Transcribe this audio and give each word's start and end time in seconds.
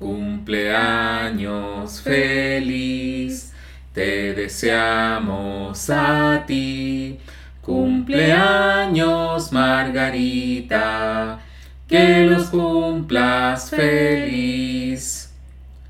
Cumpleaños 0.00 2.00
feliz, 2.00 3.52
te 3.92 4.32
deseamos 4.32 5.90
a 5.90 6.44
ti. 6.46 7.18
Cumpleaños 7.60 9.52
Margarita, 9.52 11.40
que 11.86 12.24
los 12.24 12.48
cumplas 12.48 13.68
feliz. 13.68 15.34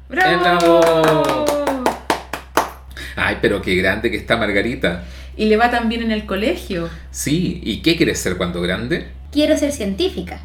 ¡Bravo! 0.08 0.80
Ay, 3.14 3.36
pero 3.40 3.62
qué 3.62 3.76
grande 3.76 4.10
que 4.10 4.16
está 4.16 4.36
Margarita. 4.36 5.04
Y 5.36 5.44
le 5.44 5.56
va 5.56 5.70
también 5.70 6.02
en 6.02 6.10
el 6.10 6.26
colegio. 6.26 6.90
Sí, 7.12 7.60
¿y 7.62 7.80
qué 7.82 7.96
quieres 7.96 8.18
ser 8.18 8.36
cuando 8.36 8.60
grande? 8.60 9.06
Quiero 9.30 9.56
ser 9.56 9.70
científica. 9.70 10.40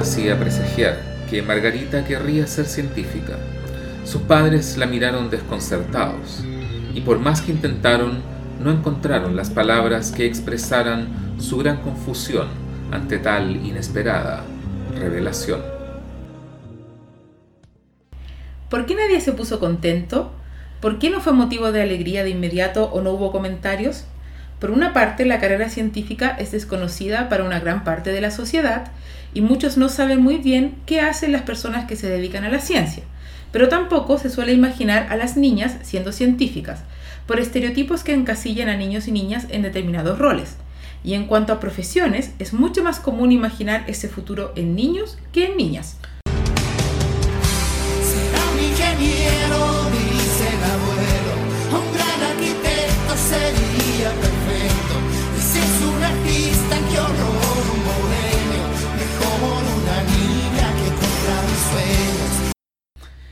Hacía 0.00 0.38
presagiar 0.38 0.98
que 1.28 1.42
Margarita 1.42 2.04
querría 2.04 2.46
ser 2.46 2.66
científica. 2.66 3.38
Sus 4.04 4.22
padres 4.22 4.76
la 4.76 4.86
miraron 4.86 5.28
desconcertados 5.28 6.42
y 6.94 7.02
por 7.02 7.18
más 7.18 7.42
que 7.42 7.52
intentaron, 7.52 8.22
no 8.62 8.70
encontraron 8.70 9.36
las 9.36 9.50
palabras 9.50 10.10
que 10.10 10.26
expresaran 10.26 11.08
su 11.38 11.58
gran 11.58 11.82
confusión 11.82 12.48
ante 12.90 13.18
tal 13.18 13.56
inesperada 13.56 14.44
revelación. 14.98 15.60
¿Por 18.68 18.86
qué 18.86 18.94
nadie 18.94 19.20
se 19.20 19.32
puso 19.32 19.60
contento? 19.60 20.32
¿Por 20.80 20.98
qué 20.98 21.10
no 21.10 21.20
fue 21.20 21.32
motivo 21.32 21.72
de 21.72 21.82
alegría 21.82 22.24
de 22.24 22.30
inmediato 22.30 22.84
o 22.84 23.02
no 23.02 23.12
hubo 23.12 23.32
comentarios? 23.32 24.04
Por 24.60 24.70
una 24.70 24.92
parte, 24.92 25.24
la 25.24 25.40
carrera 25.40 25.70
científica 25.70 26.36
es 26.38 26.52
desconocida 26.52 27.30
para 27.30 27.44
una 27.44 27.60
gran 27.60 27.82
parte 27.82 28.12
de 28.12 28.20
la 28.20 28.30
sociedad 28.30 28.92
y 29.32 29.40
muchos 29.40 29.78
no 29.78 29.88
saben 29.88 30.20
muy 30.20 30.36
bien 30.36 30.74
qué 30.84 31.00
hacen 31.00 31.32
las 31.32 31.42
personas 31.42 31.86
que 31.86 31.96
se 31.96 32.10
dedican 32.10 32.44
a 32.44 32.50
la 32.50 32.60
ciencia, 32.60 33.02
pero 33.52 33.70
tampoco 33.70 34.18
se 34.18 34.28
suele 34.28 34.52
imaginar 34.52 35.06
a 35.08 35.16
las 35.16 35.38
niñas 35.38 35.76
siendo 35.80 36.12
científicas, 36.12 36.80
por 37.26 37.40
estereotipos 37.40 38.04
que 38.04 38.12
encasillan 38.12 38.68
a 38.68 38.76
niños 38.76 39.08
y 39.08 39.12
niñas 39.12 39.46
en 39.48 39.62
determinados 39.62 40.18
roles. 40.18 40.56
Y 41.02 41.14
en 41.14 41.26
cuanto 41.26 41.54
a 41.54 41.60
profesiones, 41.60 42.32
es 42.38 42.52
mucho 42.52 42.84
más 42.84 43.00
común 43.00 43.32
imaginar 43.32 43.84
ese 43.86 44.08
futuro 44.08 44.52
en 44.56 44.76
niños 44.76 45.16
que 45.32 45.46
en 45.46 45.56
niñas. 45.56 45.96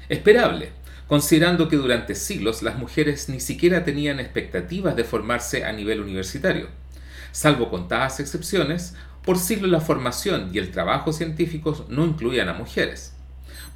Esperable, 0.09 0.70
considerando 1.06 1.69
que 1.69 1.77
durante 1.77 2.14
siglos 2.14 2.62
las 2.62 2.78
mujeres 2.78 3.28
ni 3.28 3.41
siquiera 3.41 3.84
tenían 3.84 4.20
expectativas 4.20 4.97
de 4.97 5.05
formarse 5.05 5.65
a 5.65 5.73
nivel 5.73 6.00
universitario. 6.00 6.69
Salvo 7.33 7.70
contadas 7.70 8.20
excepciones, 8.20 8.95
por 9.23 9.39
siglos 9.39 9.70
la 9.70 9.81
formación 9.81 10.50
y 10.53 10.59
el 10.59 10.70
trabajo 10.70 11.12
científicos 11.12 11.84
no 11.89 12.06
incluían 12.06 12.48
a 12.48 12.55
mujeres. 12.55 13.12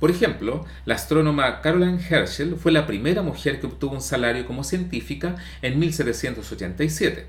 Por 0.00 0.10
ejemplo, 0.10 0.64
la 0.86 0.94
astrónoma 0.94 1.60
Caroline 1.60 2.00
Herschel 2.02 2.56
fue 2.56 2.72
la 2.72 2.86
primera 2.86 3.22
mujer 3.22 3.60
que 3.60 3.66
obtuvo 3.66 3.94
un 3.94 4.00
salario 4.00 4.46
como 4.46 4.64
científica 4.64 5.36
en 5.60 5.78
1787. 5.78 7.26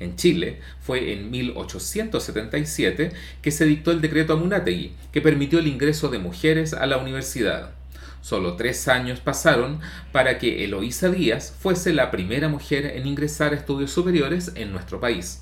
En 0.00 0.16
Chile 0.16 0.60
fue 0.80 1.12
en 1.12 1.30
1877 1.30 3.12
que 3.42 3.50
se 3.50 3.66
dictó 3.66 3.90
el 3.90 4.00
decreto 4.00 4.32
Amunátegui, 4.32 4.94
que 5.12 5.20
permitió 5.20 5.58
el 5.58 5.66
ingreso 5.66 6.08
de 6.08 6.18
mujeres 6.18 6.72
a 6.72 6.86
la 6.86 6.96
universidad. 6.96 7.74
Solo 8.22 8.54
tres 8.56 8.86
años 8.88 9.20
pasaron 9.20 9.80
para 10.12 10.38
que 10.38 10.64
Eloísa 10.64 11.08
Díaz 11.08 11.54
fuese 11.58 11.92
la 11.92 12.10
primera 12.10 12.48
mujer 12.48 12.86
en 12.86 13.06
ingresar 13.06 13.52
a 13.52 13.56
estudios 13.56 13.90
superiores 13.90 14.52
en 14.54 14.72
nuestro 14.72 15.00
país. 15.00 15.40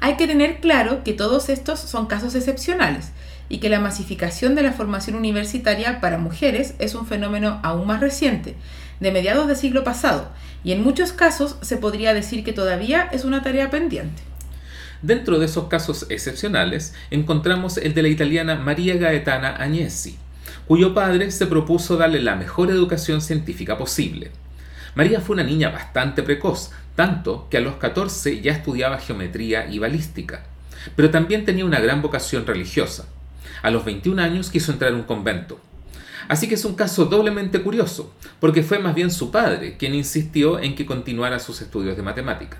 Hay 0.00 0.16
que 0.16 0.26
tener 0.26 0.58
claro 0.60 1.04
que 1.04 1.12
todos 1.12 1.48
estos 1.48 1.78
son 1.78 2.06
casos 2.06 2.34
excepcionales 2.34 3.12
y 3.48 3.58
que 3.58 3.68
la 3.68 3.78
masificación 3.78 4.56
de 4.56 4.62
la 4.62 4.72
formación 4.72 5.14
universitaria 5.14 6.00
para 6.00 6.18
mujeres 6.18 6.74
es 6.80 6.96
un 6.96 7.06
fenómeno 7.06 7.60
aún 7.62 7.86
más 7.86 8.00
reciente, 8.00 8.56
de 8.98 9.12
mediados 9.12 9.46
del 9.46 9.56
siglo 9.56 9.84
pasado, 9.84 10.30
y 10.64 10.72
en 10.72 10.82
muchos 10.82 11.12
casos 11.12 11.56
se 11.60 11.76
podría 11.76 12.14
decir 12.14 12.42
que 12.42 12.52
todavía 12.52 13.08
es 13.12 13.24
una 13.24 13.42
tarea 13.42 13.70
pendiente. 13.70 14.22
Dentro 15.02 15.38
de 15.38 15.46
esos 15.46 15.66
casos 15.68 16.06
excepcionales 16.08 16.94
encontramos 17.10 17.76
el 17.76 17.94
de 17.94 18.02
la 18.02 18.08
italiana 18.08 18.56
María 18.56 18.96
Gaetana 18.96 19.50
Agnesi, 19.56 20.16
cuyo 20.66 20.94
padre 20.94 21.30
se 21.30 21.46
propuso 21.46 21.96
darle 21.96 22.20
la 22.20 22.36
mejor 22.36 22.70
educación 22.70 23.20
científica 23.20 23.76
posible. 23.76 24.30
María 24.94 25.20
fue 25.20 25.34
una 25.34 25.44
niña 25.44 25.70
bastante 25.70 26.22
precoz, 26.22 26.70
tanto 26.94 27.48
que 27.50 27.56
a 27.56 27.60
los 27.60 27.76
14 27.76 28.40
ya 28.40 28.52
estudiaba 28.52 28.98
geometría 28.98 29.66
y 29.68 29.78
balística, 29.78 30.44
pero 30.96 31.10
también 31.10 31.44
tenía 31.44 31.64
una 31.64 31.80
gran 31.80 32.02
vocación 32.02 32.46
religiosa. 32.46 33.06
A 33.62 33.70
los 33.70 33.84
21 33.84 34.20
años 34.20 34.50
quiso 34.50 34.72
entrar 34.72 34.90
en 34.90 34.98
un 34.98 35.04
convento. 35.04 35.60
Así 36.28 36.48
que 36.48 36.54
es 36.54 36.64
un 36.64 36.74
caso 36.74 37.06
doblemente 37.06 37.62
curioso, 37.62 38.12
porque 38.40 38.62
fue 38.62 38.78
más 38.78 38.94
bien 38.94 39.10
su 39.10 39.30
padre 39.30 39.76
quien 39.76 39.94
insistió 39.94 40.58
en 40.58 40.74
que 40.74 40.86
continuara 40.86 41.38
sus 41.38 41.60
estudios 41.60 41.96
de 41.96 42.02
matemática. 42.02 42.58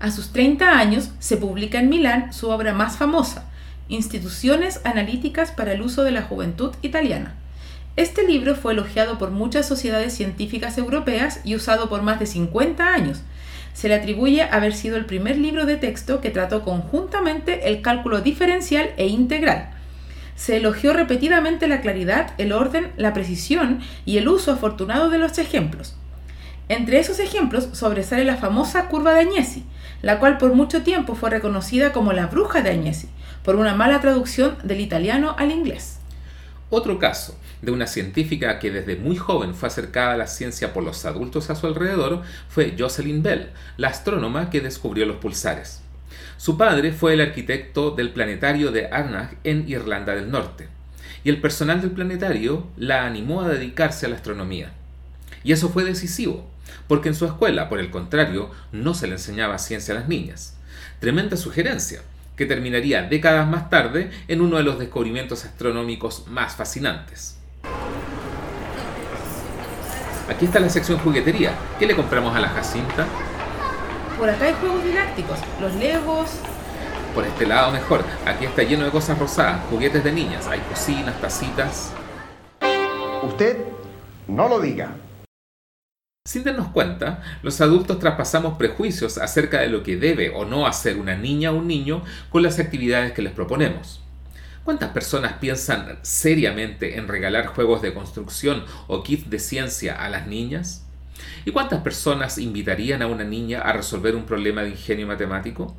A 0.00 0.10
sus 0.10 0.32
30 0.32 0.78
años 0.78 1.10
se 1.18 1.36
publica 1.36 1.78
en 1.78 1.88
Milán 1.88 2.32
su 2.32 2.50
obra 2.50 2.74
más 2.74 2.96
famosa, 2.96 3.50
Instituciones 3.88 4.80
Analíticas 4.84 5.52
para 5.52 5.72
el 5.72 5.82
Uso 5.82 6.04
de 6.04 6.10
la 6.10 6.22
Juventud 6.22 6.74
Italiana. 6.80 7.34
Este 7.96 8.26
libro 8.26 8.54
fue 8.54 8.72
elogiado 8.72 9.18
por 9.18 9.30
muchas 9.30 9.68
sociedades 9.68 10.14
científicas 10.14 10.78
europeas 10.78 11.40
y 11.44 11.54
usado 11.54 11.90
por 11.90 12.00
más 12.00 12.18
de 12.18 12.24
50 12.24 12.82
años. 12.82 13.20
Se 13.74 13.88
le 13.88 13.94
atribuye 13.96 14.42
haber 14.42 14.72
sido 14.72 14.96
el 14.96 15.04
primer 15.04 15.36
libro 15.36 15.66
de 15.66 15.76
texto 15.76 16.22
que 16.22 16.30
trató 16.30 16.62
conjuntamente 16.62 17.68
el 17.68 17.82
cálculo 17.82 18.22
diferencial 18.22 18.88
e 18.96 19.06
integral. 19.08 19.70
Se 20.34 20.56
elogió 20.56 20.94
repetidamente 20.94 21.68
la 21.68 21.82
claridad, 21.82 22.32
el 22.38 22.52
orden, 22.52 22.90
la 22.96 23.12
precisión 23.12 23.80
y 24.06 24.16
el 24.16 24.28
uso 24.28 24.50
afortunado 24.52 25.10
de 25.10 25.18
los 25.18 25.36
ejemplos. 25.36 25.94
Entre 26.70 26.98
esos 26.98 27.20
ejemplos 27.20 27.68
sobresale 27.72 28.24
la 28.24 28.38
famosa 28.38 28.88
curva 28.88 29.12
de 29.12 29.20
Agnesi, 29.20 29.64
la 30.00 30.18
cual 30.18 30.38
por 30.38 30.54
mucho 30.54 30.82
tiempo 30.82 31.14
fue 31.14 31.28
reconocida 31.28 31.92
como 31.92 32.14
la 32.14 32.26
bruja 32.26 32.62
de 32.62 32.70
Agnesi, 32.70 33.08
por 33.44 33.56
una 33.56 33.74
mala 33.74 34.00
traducción 34.00 34.56
del 34.64 34.80
italiano 34.80 35.36
al 35.38 35.52
inglés. 35.52 35.98
Otro 36.70 36.98
caso 36.98 37.38
de 37.62 37.70
una 37.70 37.86
científica 37.86 38.58
que 38.58 38.70
desde 38.70 38.96
muy 38.96 39.16
joven 39.16 39.54
fue 39.54 39.68
acercada 39.68 40.14
a 40.14 40.16
la 40.16 40.26
ciencia 40.26 40.72
por 40.72 40.82
los 40.82 41.04
adultos 41.04 41.50
a 41.50 41.54
su 41.54 41.66
alrededor 41.66 42.22
fue 42.48 42.74
Jocelyn 42.76 43.22
Bell, 43.22 43.50
la 43.76 43.88
astrónoma 43.88 44.50
que 44.50 44.60
descubrió 44.60 45.06
los 45.06 45.16
pulsares. 45.16 45.82
Su 46.36 46.56
padre 46.58 46.92
fue 46.92 47.14
el 47.14 47.20
arquitecto 47.20 47.92
del 47.92 48.12
planetario 48.12 48.72
de 48.72 48.86
Arnagh 48.88 49.36
en 49.44 49.68
Irlanda 49.68 50.14
del 50.14 50.30
Norte, 50.30 50.68
y 51.22 51.28
el 51.28 51.40
personal 51.40 51.80
del 51.80 51.92
planetario 51.92 52.66
la 52.76 53.06
animó 53.06 53.42
a 53.42 53.48
dedicarse 53.48 54.06
a 54.06 54.08
la 54.08 54.16
astronomía. 54.16 54.72
Y 55.42 55.52
eso 55.52 55.68
fue 55.68 55.84
decisivo, 55.84 56.50
porque 56.88 57.08
en 57.08 57.14
su 57.14 57.24
escuela, 57.24 57.68
por 57.68 57.78
el 57.78 57.90
contrario, 57.90 58.50
no 58.72 58.94
se 58.94 59.06
le 59.06 59.14
enseñaba 59.14 59.58
ciencia 59.58 59.94
a 59.94 59.98
las 60.00 60.08
niñas. 60.08 60.56
Tremenda 61.00 61.36
sugerencia, 61.36 62.02
que 62.36 62.46
terminaría 62.46 63.02
décadas 63.02 63.46
más 63.48 63.70
tarde 63.70 64.10
en 64.28 64.40
uno 64.40 64.56
de 64.56 64.62
los 64.62 64.78
descubrimientos 64.78 65.44
astronómicos 65.44 66.26
más 66.28 66.56
fascinantes. 66.56 67.38
Aquí 70.28 70.46
está 70.46 70.58
la 70.58 70.68
sección 70.68 70.98
juguetería. 70.98 71.52
¿Qué 71.78 71.86
le 71.86 71.94
compramos 71.94 72.34
a 72.34 72.40
la 72.40 72.48
Jacinta? 72.48 73.06
Por 74.18 74.30
acá 74.30 74.46
hay 74.46 74.54
juegos 74.54 74.82
didácticos, 74.82 75.38
los 75.60 75.74
legos. 75.74 76.30
Por 77.14 77.24
este 77.24 77.46
lado 77.46 77.70
mejor. 77.72 78.04
Aquí 78.24 78.46
está 78.46 78.62
lleno 78.62 78.84
de 78.84 78.90
cosas 78.90 79.18
rosadas, 79.18 79.60
juguetes 79.70 80.02
de 80.02 80.12
niñas. 80.12 80.46
Hay 80.46 80.60
cocinas, 80.60 81.20
tacitas. 81.20 81.92
Usted 83.22 83.58
no 84.26 84.48
lo 84.48 84.60
diga. 84.60 84.96
Sin 86.26 86.42
darnos 86.42 86.68
cuenta, 86.68 87.22
los 87.42 87.60
adultos 87.60 87.98
traspasamos 87.98 88.56
prejuicios 88.56 89.18
acerca 89.18 89.60
de 89.60 89.68
lo 89.68 89.82
que 89.82 89.98
debe 89.98 90.30
o 90.30 90.46
no 90.46 90.66
hacer 90.66 90.96
una 90.96 91.14
niña 91.14 91.52
o 91.52 91.56
un 91.56 91.68
niño 91.68 92.02
con 92.30 92.42
las 92.42 92.58
actividades 92.58 93.12
que 93.12 93.20
les 93.20 93.34
proponemos. 93.34 94.00
¿Cuántas 94.64 94.88
personas 94.92 95.34
piensan 95.34 95.98
seriamente 96.00 96.96
en 96.96 97.08
regalar 97.08 97.48
juegos 97.48 97.82
de 97.82 97.92
construcción 97.92 98.64
o 98.86 99.02
kits 99.02 99.28
de 99.28 99.38
ciencia 99.38 100.02
a 100.02 100.08
las 100.08 100.26
niñas? 100.26 100.86
¿Y 101.44 101.50
cuántas 101.50 101.82
personas 101.82 102.38
invitarían 102.38 103.02
a 103.02 103.06
una 103.06 103.24
niña 103.24 103.60
a 103.60 103.74
resolver 103.74 104.16
un 104.16 104.24
problema 104.24 104.62
de 104.62 104.70
ingenio 104.70 105.06
matemático? 105.06 105.76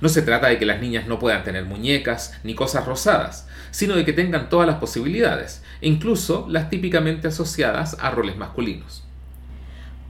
No 0.00 0.08
se 0.08 0.22
trata 0.22 0.46
de 0.46 0.60
que 0.60 0.64
las 0.64 0.80
niñas 0.80 1.08
no 1.08 1.18
puedan 1.18 1.42
tener 1.42 1.64
muñecas 1.64 2.38
ni 2.44 2.54
cosas 2.54 2.86
rosadas, 2.86 3.48
sino 3.72 3.96
de 3.96 4.04
que 4.04 4.12
tengan 4.12 4.48
todas 4.48 4.68
las 4.68 4.76
posibilidades, 4.76 5.64
incluso 5.80 6.46
las 6.48 6.70
típicamente 6.70 7.26
asociadas 7.26 7.96
a 8.00 8.12
roles 8.12 8.36
masculinos. 8.36 9.02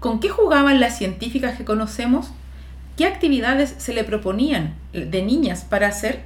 ¿Con 0.03 0.19
qué 0.19 0.31
jugaban 0.31 0.81
las 0.81 0.99
científicas 0.99 1.57
que 1.57 1.65
conocemos? 1.65 2.33
¿Qué 2.97 3.07
actividades 3.07 3.73
se 3.79 3.95
le 3.95 4.03
proponían 4.03 4.75
de 4.93 5.23
niñas 5.23 5.65
para 5.65 5.87
hacer? 5.87 6.23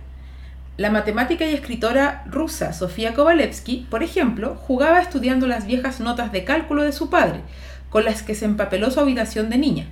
La 0.78 0.88
matemática 0.88 1.44
y 1.44 1.52
escritora 1.52 2.24
rusa 2.24 2.72
Sofía 2.72 3.12
Kovalevsky, 3.12 3.86
por 3.90 4.02
ejemplo, 4.02 4.54
jugaba 4.54 5.02
estudiando 5.02 5.46
las 5.46 5.66
viejas 5.66 6.00
notas 6.00 6.32
de 6.32 6.44
cálculo 6.44 6.84
de 6.84 6.92
su 6.92 7.10
padre, 7.10 7.42
con 7.90 8.06
las 8.06 8.22
que 8.22 8.34
se 8.34 8.46
empapeló 8.46 8.90
su 8.90 8.98
habitación 8.98 9.50
de 9.50 9.58
niña. 9.58 9.84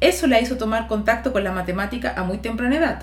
Eso 0.00 0.26
la 0.26 0.40
hizo 0.40 0.56
tomar 0.56 0.88
contacto 0.88 1.32
con 1.32 1.44
la 1.44 1.52
matemática 1.52 2.12
a 2.16 2.24
muy 2.24 2.38
temprana 2.38 2.78
edad. 2.78 3.02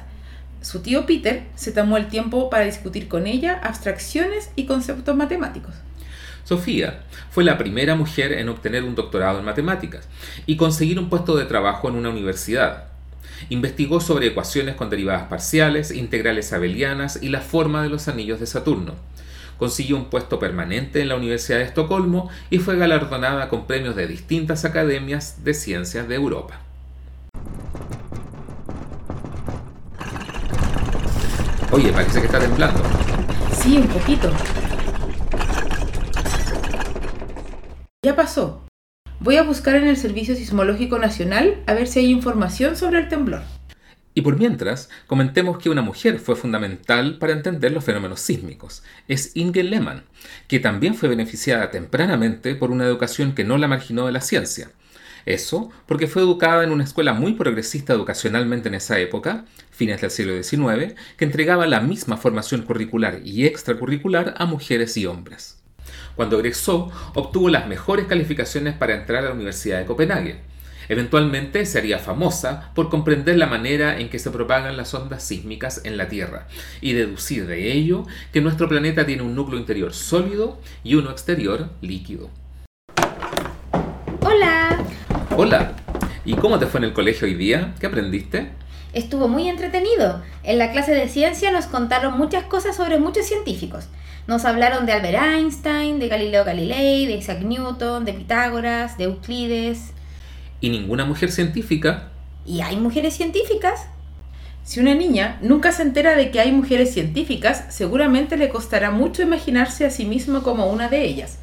Su 0.59 0.81
tío 0.81 1.05
Peter 1.05 1.43
se 1.55 1.71
tomó 1.71 1.95
el 1.95 2.07
tiempo 2.07 2.49
para 2.49 2.65
discutir 2.65 3.07
con 3.07 3.27
ella 3.27 3.61
abstracciones 3.63 4.51
y 4.57 4.65
conceptos 4.65 5.15
matemáticos. 5.15 5.86
Sofía 6.47 7.01
fue 7.29 7.43
la 7.43 7.57
primera 7.57 7.95
mujer 7.95 8.31
en 8.31 8.47
obtener 8.47 8.85
un 8.85 8.95
doctorado 8.95 9.39
en 9.39 9.43
matemáticas 9.43 10.07
y 10.45 10.55
conseguir 10.55 10.97
un 10.97 11.09
puesto 11.09 11.35
de 11.35 11.43
trabajo 11.43 11.89
en 11.89 11.95
una 11.95 12.09
universidad. 12.09 12.85
Investigó 13.49 13.99
sobre 13.99 14.27
ecuaciones 14.27 14.75
con 14.75 14.89
derivadas 14.89 15.23
parciales, 15.23 15.91
integrales 15.91 16.53
abelianas 16.53 17.21
y 17.21 17.27
la 17.27 17.41
forma 17.41 17.83
de 17.83 17.89
los 17.89 18.07
anillos 18.07 18.39
de 18.39 18.45
Saturno. 18.45 18.93
Consiguió 19.59 19.97
un 19.97 20.05
puesto 20.05 20.39
permanente 20.39 21.01
en 21.01 21.09
la 21.09 21.17
Universidad 21.17 21.57
de 21.57 21.65
Estocolmo 21.65 22.29
y 22.49 22.59
fue 22.59 22.77
galardonada 22.77 23.49
con 23.49 23.67
premios 23.67 23.97
de 23.97 24.07
distintas 24.07 24.63
academias 24.63 25.43
de 25.43 25.53
ciencias 25.53 26.07
de 26.07 26.15
Europa. 26.15 26.61
Oye, 31.71 31.91
parece 31.91 32.21
que 32.21 32.27
está 32.27 32.39
temblando. 32.39 32.81
Sí, 33.51 33.75
un 33.75 33.87
poquito. 33.87 34.31
Ya 38.07 38.15
pasó. 38.15 38.65
Voy 39.19 39.35
a 39.35 39.43
buscar 39.43 39.75
en 39.75 39.85
el 39.85 39.97
Servicio 39.97 40.33
Sismológico 40.33 40.97
Nacional 40.97 41.61
a 41.67 41.73
ver 41.73 41.87
si 41.87 41.99
hay 41.99 42.05
información 42.09 42.77
sobre 42.77 42.99
el 42.99 43.09
temblor. 43.09 43.41
Y 44.13 44.21
por 44.21 44.39
mientras, 44.39 44.89
comentemos 45.07 45.57
que 45.57 45.69
una 45.69 45.81
mujer 45.81 46.17
fue 46.19 46.37
fundamental 46.37 47.17
para 47.17 47.33
entender 47.33 47.73
los 47.73 47.83
fenómenos 47.83 48.21
sísmicos. 48.21 48.81
Es 49.09 49.35
Inge 49.35 49.61
Lehmann, 49.61 50.05
que 50.47 50.61
también 50.61 50.95
fue 50.95 51.09
beneficiada 51.09 51.69
tempranamente 51.69 52.55
por 52.55 52.71
una 52.71 52.85
educación 52.85 53.35
que 53.35 53.43
no 53.43 53.57
la 53.57 53.67
marginó 53.67 54.05
de 54.05 54.13
la 54.13 54.21
ciencia. 54.21 54.69
Eso 55.25 55.69
porque 55.85 56.07
fue 56.07 56.21
educada 56.21 56.63
en 56.63 56.71
una 56.71 56.85
escuela 56.85 57.11
muy 57.11 57.33
progresista 57.33 57.91
educacionalmente 57.91 58.69
en 58.69 58.75
esa 58.75 58.97
época, 58.99 59.43
fines 59.69 59.99
del 59.99 60.11
siglo 60.11 60.41
XIX, 60.41 60.95
que 61.17 61.25
entregaba 61.25 61.67
la 61.67 61.81
misma 61.81 62.15
formación 62.15 62.61
curricular 62.61 63.19
y 63.25 63.45
extracurricular 63.45 64.33
a 64.37 64.45
mujeres 64.45 64.95
y 64.95 65.07
hombres. 65.07 65.56
Cuando 66.15 66.37
egresó, 66.37 66.91
obtuvo 67.13 67.49
las 67.49 67.67
mejores 67.67 68.05
calificaciones 68.05 68.73
para 68.75 68.95
entrar 68.95 69.23
a 69.23 69.29
la 69.29 69.33
Universidad 69.33 69.79
de 69.79 69.85
Copenhague. 69.85 70.41
Eventualmente 70.89 71.65
se 71.65 71.77
haría 71.79 71.99
famosa 71.99 72.71
por 72.73 72.89
comprender 72.89 73.37
la 73.37 73.47
manera 73.47 73.99
en 73.99 74.09
que 74.09 74.19
se 74.19 74.31
propagan 74.31 74.77
las 74.77 74.93
ondas 74.93 75.23
sísmicas 75.23 75.81
en 75.83 75.97
la 75.97 76.07
Tierra 76.07 76.47
y 76.79 76.93
deducir 76.93 77.45
de 77.45 77.73
ello 77.73 78.05
que 78.31 78.39
nuestro 78.39 78.69
planeta 78.69 79.05
tiene 79.05 79.23
un 79.23 79.35
núcleo 79.35 79.59
interior 79.59 79.93
sólido 79.93 80.59
y 80.83 80.95
uno 80.95 81.11
exterior 81.11 81.69
líquido. 81.81 82.29
Hola, 84.21 84.85
Hola, 85.35 85.73
¿y 86.25 86.33
cómo 86.35 86.57
te 86.57 86.65
fue 86.65 86.79
en 86.79 86.85
el 86.85 86.93
colegio 86.93 87.27
hoy 87.27 87.35
día? 87.35 87.75
¿Qué 87.79 87.85
aprendiste? 87.85 88.49
Estuvo 88.93 89.27
muy 89.27 89.47
entretenido. 89.47 90.21
En 90.43 90.57
la 90.57 90.71
clase 90.71 90.93
de 90.93 91.09
ciencia 91.09 91.51
nos 91.51 91.65
contaron 91.65 92.17
muchas 92.17 92.45
cosas 92.45 92.75
sobre 92.75 92.99
muchos 92.99 93.25
científicos. 93.25 93.87
Nos 94.27 94.45
hablaron 94.45 94.85
de 94.85 94.91
Albert 94.91 95.21
Einstein, 95.21 95.99
de 95.99 96.07
Galileo 96.07 96.43
Galilei, 96.43 97.05
de 97.05 97.15
Isaac 97.15 97.41
Newton, 97.41 98.05
de 98.05 98.13
Pitágoras, 98.13 98.97
de 98.97 99.05
Euclides. 99.05 99.91
¿Y 100.59 100.69
ninguna 100.69 101.05
mujer 101.05 101.31
científica? 101.31 102.09
¿Y 102.45 102.61
hay 102.61 102.75
mujeres 102.77 103.15
científicas? 103.15 103.87
Si 104.63 104.81
una 104.81 104.95
niña 104.95 105.39
nunca 105.41 105.71
se 105.71 105.83
entera 105.83 106.15
de 106.15 106.29
que 106.29 106.41
hay 106.41 106.51
mujeres 106.51 106.93
científicas, 106.93 107.65
seguramente 107.69 108.35
le 108.35 108.49
costará 108.49 108.91
mucho 108.91 109.21
imaginarse 109.21 109.85
a 109.85 109.89
sí 109.89 110.03
misma 110.03 110.43
como 110.43 110.69
una 110.69 110.89
de 110.89 111.05
ellas. 111.05 111.39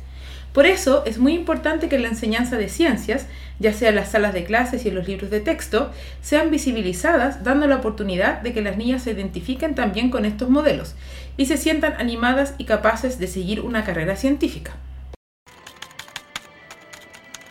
Por 0.55 0.67
eso 0.67 1.03
es 1.05 1.19
muy 1.19 1.35
importante 1.35 1.89
que 1.89 1.99
la 1.99 2.07
enseñanza 2.07 2.57
de 2.57 2.69
ciencias, 2.69 3.27
ya 3.59 3.73
sea 3.73 3.89
en 3.89 3.97
las 3.97 4.13
salas 4.13 4.33
de 4.33 4.45
clases 4.45 4.85
y 4.85 4.89
en 4.89 4.95
los 4.95 5.09
libros 5.09 5.29
de 5.31 5.41
texto, 5.41 5.91
sean 6.23 6.53
visibilizadas, 6.53 7.43
dando 7.43 7.67
la 7.67 7.75
oportunidad 7.75 8.41
de 8.41 8.53
que 8.55 8.63
las 8.63 8.77
niñas 8.77 9.03
se 9.03 9.11
identifiquen 9.11 9.75
también 9.75 10.11
con 10.11 10.25
estos 10.25 10.49
modelos 10.51 10.95
y 11.37 11.47
se 11.47 11.57
sientan 11.57 11.95
animadas 11.99 12.55
y 12.57 12.67
capaces 12.67 13.19
de 13.19 13.27
seguir 13.27 13.63
una 13.63 13.83
carrera 13.83 14.15
científica. 14.15 14.75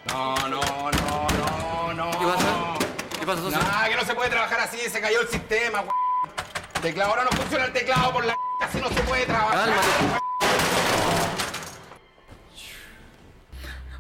No, 0.08 0.36
no, 0.48 0.62
no, 0.62 1.28
no, 1.30 1.94
no. 1.94 2.12
¿Qué 2.12 2.26
pasa? 2.26 2.74
¿Qué 3.20 3.26
pasa, 3.26 3.42
socio? 3.42 3.60
Nada, 3.60 3.90
que 3.90 3.96
no 3.98 4.06
se 4.06 4.16
puede 4.16 4.30
trabajar 4.30 4.60
así, 4.62 4.78
se 4.90 5.02
cayó 5.02 5.20
el 5.20 5.28
sistema, 5.28 5.82
we- 5.82 6.82
Teclado, 6.82 7.12
ahora 7.12 7.24
no 7.30 7.36
funciona 7.38 7.66
el 7.66 7.74
teclado 7.74 8.14
por 8.14 8.24
la 8.26 8.34
así 8.62 8.80
no 8.80 8.88
se 8.88 9.02
puede 9.02 9.26
trabajar. 9.26 9.70
Cálmate. 9.70 10.23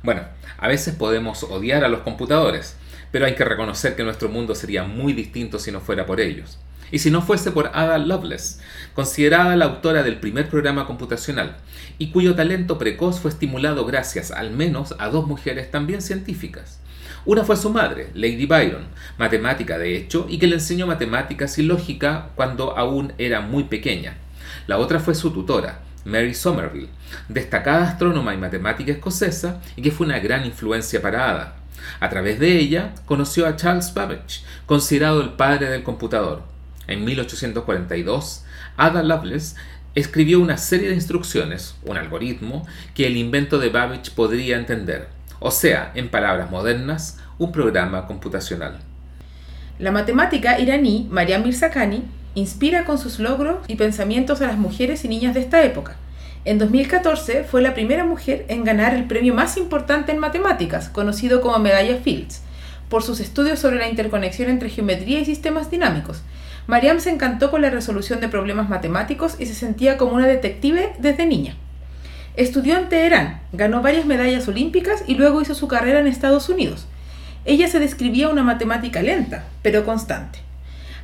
Bueno, 0.04 0.24
a 0.58 0.68
veces 0.68 0.96
podemos 0.96 1.44
odiar 1.44 1.86
a 1.86 1.88
los 1.88 2.02
computadores, 2.02 2.76
pero 3.14 3.26
hay 3.26 3.36
que 3.36 3.46
reconocer 3.46 3.96
que 3.96 4.04
nuestro 4.04 4.28
mundo 4.28 4.54
sería 4.54 4.84
muy 4.84 5.14
distinto 5.14 5.60
si 5.60 5.72
no 5.72 5.80
fuera 5.80 6.06
por 6.06 6.20
ellos. 6.20 6.60
Y 6.92 7.00
si 7.00 7.10
no 7.10 7.22
fuese 7.22 7.52
por 7.52 7.72
Ada 7.74 7.98
Lovelace, 7.98 8.60
considerada 8.94 9.56
la 9.56 9.64
autora 9.64 10.04
del 10.04 10.20
primer 10.20 10.50
programa 10.50 10.86
computacional, 10.86 11.56
y 12.00 12.12
cuyo 12.12 12.36
talento 12.36 12.78
precoz 12.78 13.22
fue 13.22 13.32
estimulado 13.32 13.86
gracias 13.86 14.32
al 14.32 14.52
menos 14.52 14.94
a 15.00 15.08
dos 15.08 15.26
mujeres 15.26 15.72
también 15.72 16.02
científicas. 16.02 16.82
Una 17.24 17.46
fue 17.46 17.56
su 17.56 17.70
madre, 17.70 18.10
Lady 18.14 18.46
Byron, 18.46 18.88
matemática 19.18 19.78
de 19.78 19.96
hecho, 19.96 20.26
y 20.28 20.38
que 20.38 20.48
le 20.48 20.56
enseñó 20.56 20.86
matemáticas 20.86 21.58
y 21.60 21.64
lógica 21.64 22.32
cuando 22.36 22.78
aún 22.78 23.14
era 23.18 23.40
muy 23.40 23.64
pequeña. 23.64 24.18
La 24.68 24.80
otra 24.80 25.00
fue 25.00 25.16
su 25.16 25.32
tutora, 25.32 25.80
Mary 26.06 26.34
Somerville, 26.34 26.90
destacada 27.30 27.88
astrónoma 27.88 28.34
y 28.34 28.38
matemática 28.38 28.92
escocesa 28.92 29.62
y 29.76 29.82
que 29.82 29.92
fue 29.92 30.06
una 30.06 30.20
gran 30.20 30.46
influencia 30.46 31.02
para 31.02 31.30
Ada. 31.30 31.56
A 32.00 32.10
través 32.10 32.40
de 32.40 32.58
ella 32.58 32.94
conoció 33.06 33.48
a 33.48 33.56
Charles 33.56 33.94
Babbage, 33.94 34.44
considerado 34.66 35.22
el 35.22 35.32
padre 35.32 35.70
del 35.70 35.84
computador. 35.84 36.44
En 36.88 37.04
1842, 37.06 38.46
Ada 38.78 39.04
Lovelace 39.04 39.56
escribió 39.96 40.40
una 40.40 40.58
serie 40.58 40.90
de 40.90 40.96
instrucciones, 40.96 41.76
un 41.84 41.98
algoritmo, 41.98 42.66
que 42.96 43.08
el 43.08 43.18
invento 43.18 43.60
de 43.60 43.70
Babbage 43.70 44.12
podría 44.16 44.58
entender, 44.58 45.08
o 45.40 45.52
sea, 45.52 45.92
en 45.96 46.10
palabras 46.10 46.50
modernas, 46.50 47.20
un 47.38 47.52
programa 47.52 48.08
computacional. 48.08 48.80
La 49.80 49.92
matemática 49.92 50.60
iraní 50.60 51.08
Mariam 51.10 51.44
Mirzakhani 51.44 52.04
inspira 52.36 52.86
con 52.86 52.98
sus 52.98 53.20
logros 53.20 53.58
y 53.68 53.76
pensamientos 53.76 54.42
a 54.42 54.48
las 54.48 54.58
mujeres 54.58 55.06
y 55.06 55.08
niñas 55.08 55.34
de 55.34 55.42
esta 55.42 55.64
época. 55.64 55.96
En 56.46 56.58
2014 56.58 57.46
fue 57.46 57.62
la 57.62 57.74
primera 57.74 58.04
mujer 58.04 58.46
en 58.50 58.64
ganar 58.64 58.94
el 58.94 59.06
premio 59.06 59.34
más 59.34 59.56
importante 59.56 60.12
en 60.12 60.20
matemáticas, 60.20 60.90
conocido 60.90 61.40
como 61.40 61.58
Medalla 61.60 61.98
Fields, 61.98 62.42
por 62.90 63.02
sus 63.02 63.20
estudios 63.20 63.60
sobre 63.60 63.78
la 63.78 63.88
interconexión 63.88 64.50
entre 64.50 64.70
geometría 64.70 65.20
y 65.20 65.26
sistemas 65.26 65.72
dinámicos. 65.72 66.22
Mariam 66.68 67.00
se 67.00 67.12
encantó 67.12 67.52
con 67.52 67.62
la 67.62 67.70
resolución 67.70 68.20
de 68.20 68.30
problemas 68.30 68.70
matemáticos 68.70 69.36
y 69.40 69.46
se 69.46 69.54
sentía 69.54 69.98
como 69.98 70.14
una 70.14 70.28
detective 70.28 70.94
desde 71.00 71.26
niña. 71.26 71.56
Estudió 72.36 72.78
en 72.78 72.90
Teherán, 72.90 73.42
ganó 73.52 73.82
varias 73.82 74.06
medallas 74.06 74.48
olímpicas 74.48 75.04
y 75.06 75.16
luego 75.16 75.42
hizo 75.42 75.56
su 75.56 75.68
carrera 75.68 76.00
en 76.00 76.08
Estados 76.08 76.50
Unidos. 76.50 76.88
Ella 77.46 77.68
se 77.68 77.80
describía 77.80 78.30
una 78.30 78.44
matemática 78.44 79.02
lenta, 79.02 79.46
pero 79.62 79.86
constante. 79.86 80.40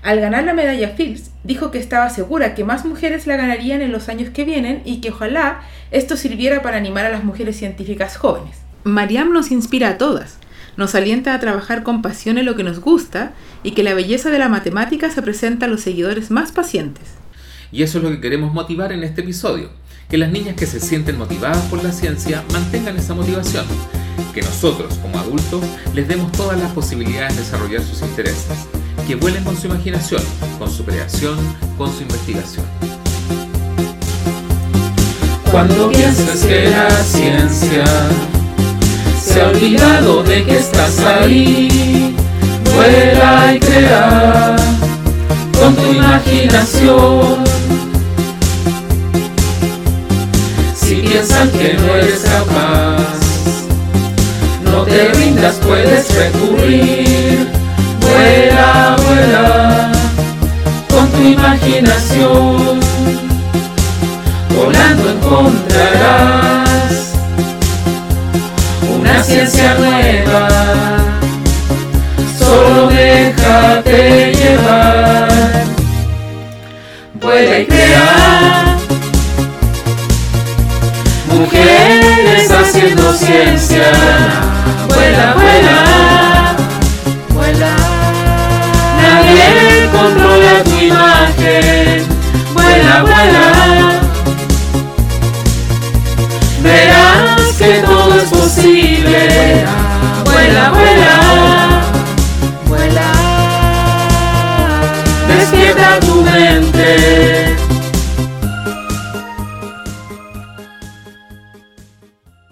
Al 0.02 0.22
ganar 0.22 0.46
la 0.46 0.54
medalla 0.54 0.90
Fields, 0.90 1.32
dijo 1.44 1.72
que 1.72 1.78
estaba 1.78 2.10
segura 2.10 2.56
que 2.56 2.64
más 2.64 2.86
mujeres 2.86 3.28
la 3.28 3.36
ganarían 3.36 3.82
en 3.82 3.92
los 3.92 4.08
años 4.08 4.30
que 4.30 4.46
vienen 4.46 4.82
y 4.86 5.02
que 5.02 5.10
ojalá 5.10 5.60
esto 5.92 6.16
sirviera 6.16 6.62
para 6.62 6.78
animar 6.78 7.06
a 7.06 7.10
las 7.10 7.26
mujeres 7.26 7.58
científicas 7.58 8.16
jóvenes. 8.16 8.58
Mariam 8.86 9.34
nos 9.34 9.52
inspira 9.52 9.90
a 9.90 9.98
todas, 9.98 10.38
nos 10.78 10.96
alienta 10.96 11.34
a 11.34 11.40
trabajar 11.40 11.84
con 11.84 12.02
pasión 12.02 12.38
en 12.38 12.46
lo 12.46 12.56
que 12.56 12.64
nos 12.64 12.80
gusta 12.80 13.34
y 13.62 13.72
que 13.72 13.84
la 13.84 13.94
belleza 13.94 14.30
de 14.30 14.40
la 14.40 14.48
matemática 14.48 15.10
se 15.10 15.22
presenta 15.22 15.66
a 15.66 15.70
los 15.70 15.82
seguidores 15.82 16.32
más 16.32 16.54
pacientes. 16.54 17.04
Y 17.72 17.84
eso 17.84 17.98
es 17.98 18.04
lo 18.06 18.10
que 18.10 18.22
queremos 18.22 18.54
motivar 18.54 18.94
en 18.94 19.04
este 19.04 19.22
episodio. 19.22 19.70
Que 20.10 20.18
las 20.18 20.32
niñas 20.32 20.56
que 20.56 20.66
se 20.66 20.80
sienten 20.80 21.18
motivadas 21.18 21.64
por 21.66 21.84
la 21.84 21.92
ciencia 21.92 22.44
mantengan 22.54 22.98
esa 22.98 23.14
motivación. 23.14 23.66
Que 24.34 24.42
nosotros, 24.42 24.96
como 25.04 25.20
adultos, 25.20 25.64
les 25.94 26.08
demos 26.08 26.32
todas 26.32 26.58
las 26.58 26.72
posibilidades 26.72 27.36
de 27.36 27.44
desarrollar 27.44 27.82
sus 27.84 28.02
intereses. 28.02 28.68
Que 29.08 29.16
vuelen 29.16 29.44
con 29.44 29.58
su 29.58 29.66
imaginación, 29.66 30.22
con 30.60 30.72
su 30.72 30.86
creación, 30.86 31.36
con 31.80 31.92
su 31.92 32.04
investigación. 32.04 32.66
Cuando 35.52 35.90
pienses 35.90 36.46
que 36.46 36.70
la 36.70 36.90
ciencia 37.04 37.86
se 39.20 39.42
ha 39.42 39.50
olvidado 39.50 40.22
de 40.24 40.44
que 40.46 40.58
estás 40.58 41.00
ahí, 41.00 42.16
vuela 42.76 43.56
y 43.56 43.60
crea 43.60 44.56
con 45.60 45.76
tu 45.76 45.92
imaginación. 45.92 47.44
Si 50.76 50.96
piensan 50.98 51.50
que 51.50 51.74
no 51.74 51.96
eres 51.96 52.20
capaz, 52.20 53.00
no 54.66 54.84
te 54.84 55.14
rindas, 55.14 55.56
puedes 55.56 56.08
recurrir. 56.16 57.59
Vuela, 58.00 58.96
vuela, 59.06 59.92
con 60.90 61.10
tu 61.12 61.22
imaginación. 61.22 62.80
Volando 64.56 65.10
encontrarás 65.12 66.60
una 68.94 69.24
ciencia 69.24 69.76
nueva. 69.76 70.48
Solo 72.38 72.88
déjate 72.88 74.34
llevar. 74.34 75.30
Vuela 77.14 77.60
y 77.60 77.66
crea. 77.66 78.78
Mujeres 81.32 82.52
haciendo 82.52 83.14
ciencia. 83.14 84.50
controla 90.10 90.64
tu 90.64 90.76
imagen. 90.86 91.89